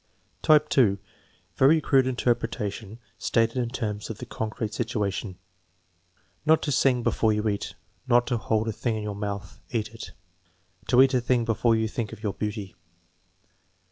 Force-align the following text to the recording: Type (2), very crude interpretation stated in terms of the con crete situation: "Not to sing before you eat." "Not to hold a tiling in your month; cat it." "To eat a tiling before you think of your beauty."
Type 0.41 0.67
(2), 0.69 0.97
very 1.57 1.79
crude 1.79 2.07
interpretation 2.07 2.97
stated 3.19 3.57
in 3.57 3.69
terms 3.69 4.09
of 4.09 4.17
the 4.17 4.25
con 4.25 4.49
crete 4.49 4.73
situation: 4.73 5.37
"Not 6.43 6.63
to 6.63 6.71
sing 6.71 7.03
before 7.03 7.33
you 7.33 7.47
eat." 7.47 7.75
"Not 8.07 8.25
to 8.25 8.37
hold 8.37 8.67
a 8.67 8.73
tiling 8.73 8.97
in 8.97 9.03
your 9.03 9.15
month; 9.15 9.59
cat 9.69 9.89
it." 9.93 10.13
"To 10.87 11.03
eat 11.03 11.13
a 11.13 11.21
tiling 11.21 11.45
before 11.45 11.75
you 11.75 11.87
think 11.87 12.11
of 12.11 12.23
your 12.23 12.33
beauty." 12.33 12.75